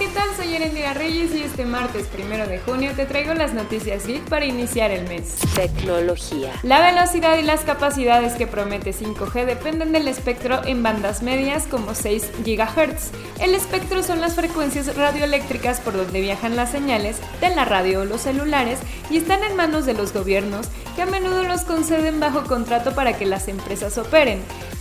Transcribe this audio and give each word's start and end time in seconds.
¿Qué 0.00 0.08
tal? 0.08 0.34
Soy 0.34 0.54
Erendira 0.54 0.94
Reyes 0.94 1.34
y 1.34 1.42
este 1.42 1.66
martes 1.66 2.06
primero 2.06 2.46
de 2.46 2.58
junio 2.58 2.92
te 2.96 3.04
traigo 3.04 3.34
las 3.34 3.52
noticias 3.52 4.06
geek 4.06 4.22
para 4.30 4.46
iniciar 4.46 4.90
el 4.90 5.06
mes. 5.06 5.34
Tecnología. 5.54 6.54
La 6.62 6.80
velocidad 6.80 7.36
y 7.36 7.42
las 7.42 7.60
capacidades 7.64 8.32
que 8.32 8.46
promete 8.46 8.94
5G 8.94 9.44
dependen 9.44 9.92
del 9.92 10.08
espectro 10.08 10.64
en 10.64 10.82
bandas 10.82 11.22
medias 11.22 11.66
como 11.66 11.94
6 11.94 12.30
GHz. 12.46 13.10
El 13.40 13.54
espectro 13.54 14.02
son 14.02 14.22
las 14.22 14.36
frecuencias 14.36 14.96
radioeléctricas 14.96 15.80
por 15.80 15.92
donde 15.94 16.22
viajan 16.22 16.56
las 16.56 16.70
señales 16.70 17.18
de 17.42 17.54
la 17.54 17.66
radio 17.66 18.00
o 18.00 18.04
los 18.06 18.22
celulares 18.22 18.78
y 19.10 19.18
están 19.18 19.44
en 19.44 19.54
manos 19.54 19.84
de 19.84 19.92
los 19.92 20.14
gobiernos 20.14 20.68
que 20.96 21.02
a 21.02 21.06
menudo 21.06 21.42
los 21.42 21.62
conceden 21.62 22.20
bajo 22.20 22.44
contrato 22.44 22.94
para 22.94 23.18
que 23.18 23.26
las 23.26 23.48
empresas 23.48 23.98
operen. 23.98 24.40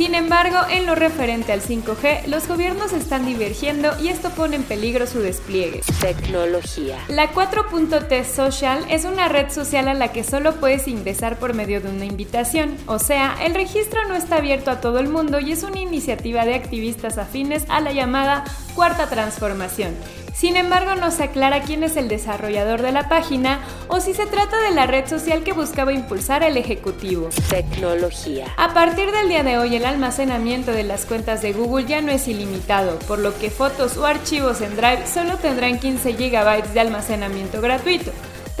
Sin 0.00 0.14
embargo, 0.14 0.56
en 0.70 0.86
lo 0.86 0.94
referente 0.94 1.52
al 1.52 1.60
5G, 1.60 2.26
los 2.26 2.48
gobiernos 2.48 2.94
están 2.94 3.26
divergiendo 3.26 3.90
y 4.00 4.08
esto 4.08 4.30
pone 4.30 4.56
en 4.56 4.62
peligro 4.62 4.99
su 5.06 5.20
despliegue. 5.20 5.82
Tecnología. 6.00 6.98
La 7.08 7.32
4.T 7.32 8.24
Social 8.24 8.84
es 8.88 9.04
una 9.04 9.28
red 9.28 9.50
social 9.50 9.88
a 9.88 9.94
la 9.94 10.12
que 10.12 10.24
solo 10.24 10.56
puedes 10.56 10.88
ingresar 10.88 11.38
por 11.38 11.54
medio 11.54 11.80
de 11.80 11.88
una 11.88 12.04
invitación, 12.04 12.76
o 12.86 12.98
sea, 12.98 13.36
el 13.44 13.54
registro 13.54 14.06
no 14.08 14.14
está 14.14 14.36
abierto 14.36 14.70
a 14.70 14.80
todo 14.80 14.98
el 14.98 15.08
mundo 15.08 15.40
y 15.40 15.52
es 15.52 15.62
una 15.62 15.80
iniciativa 15.80 16.44
de 16.44 16.54
activistas 16.54 17.18
afines 17.18 17.64
a 17.68 17.80
la 17.80 17.92
llamada 17.92 18.44
Cuarta 18.74 19.08
Transformación. 19.08 19.94
Sin 20.40 20.56
embargo, 20.56 20.94
no 20.94 21.10
se 21.10 21.24
aclara 21.24 21.60
quién 21.60 21.84
es 21.84 21.98
el 21.98 22.08
desarrollador 22.08 22.80
de 22.80 22.92
la 22.92 23.10
página 23.10 23.60
o 23.88 24.00
si 24.00 24.14
se 24.14 24.24
trata 24.24 24.58
de 24.62 24.70
la 24.70 24.86
red 24.86 25.06
social 25.06 25.44
que 25.44 25.52
buscaba 25.52 25.92
impulsar 25.92 26.42
el 26.42 26.56
Ejecutivo. 26.56 27.28
Tecnología. 27.50 28.46
A 28.56 28.72
partir 28.72 29.12
del 29.12 29.28
día 29.28 29.42
de 29.42 29.58
hoy, 29.58 29.76
el 29.76 29.84
almacenamiento 29.84 30.72
de 30.72 30.84
las 30.84 31.04
cuentas 31.04 31.42
de 31.42 31.52
Google 31.52 31.84
ya 31.84 32.00
no 32.00 32.10
es 32.10 32.26
ilimitado, 32.26 32.98
por 33.00 33.18
lo 33.18 33.38
que 33.38 33.50
fotos 33.50 33.98
o 33.98 34.06
archivos 34.06 34.62
en 34.62 34.76
Drive 34.76 35.06
solo 35.12 35.36
tendrán 35.36 35.78
15 35.78 36.14
GB 36.14 36.72
de 36.72 36.80
almacenamiento 36.80 37.60
gratuito. 37.60 38.10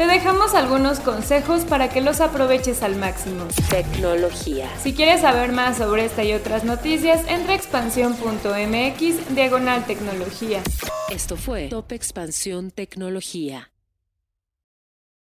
Te 0.00 0.06
dejamos 0.06 0.54
algunos 0.54 0.98
consejos 0.98 1.66
para 1.66 1.90
que 1.90 2.00
los 2.00 2.22
aproveches 2.22 2.82
al 2.82 2.96
máximo. 2.96 3.44
Tecnología. 3.68 4.66
Si 4.82 4.94
quieres 4.94 5.20
saber 5.20 5.52
más 5.52 5.76
sobre 5.76 6.06
esta 6.06 6.24
y 6.24 6.32
otras 6.32 6.64
noticias, 6.64 7.20
entra 7.28 7.52
a 7.52 7.56
expansión.mx 7.56 9.34
diagonal 9.34 9.84
tecnología. 9.84 10.62
Esto 11.10 11.36
fue 11.36 11.68
Top 11.68 11.92
Expansión 11.92 12.70
Tecnología. 12.70 13.72